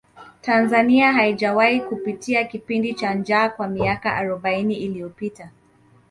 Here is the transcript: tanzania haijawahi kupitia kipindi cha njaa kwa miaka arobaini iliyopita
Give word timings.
tanzania 0.41 1.11
haijawahi 1.13 1.81
kupitia 1.81 2.43
kipindi 2.43 2.93
cha 2.93 3.13
njaa 3.13 3.49
kwa 3.49 3.67
miaka 3.67 4.13
arobaini 4.15 4.75
iliyopita 4.75 5.49